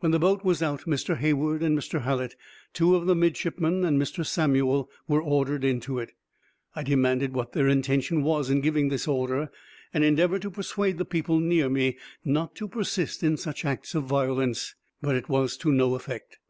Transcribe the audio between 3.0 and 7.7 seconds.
the midshipmen, and Mr. Samuel, were ordered into it. I demanded what their